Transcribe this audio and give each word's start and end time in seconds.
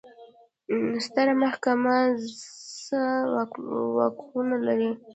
ستره 1.05 1.33
محکمه 1.43 1.97
څه 2.85 3.01
واکونه 3.97 4.55
لري؟ 4.67 4.89